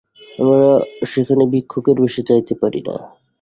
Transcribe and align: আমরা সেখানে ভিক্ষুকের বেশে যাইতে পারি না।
আমরা 0.39 0.69
সেখানে 1.05 1.43
ভিক্ষুকের 1.45 1.97
বেশে 2.01 2.21
যাইতে 2.23 2.53
পারি 2.55 2.81
না। 2.87 2.95